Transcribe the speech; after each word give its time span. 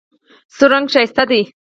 سور 0.55 0.69
رنګ 0.73 0.85
ښایسته 0.93 1.23
دی. 1.29 1.41